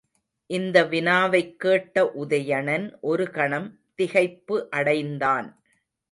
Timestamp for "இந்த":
0.49-0.83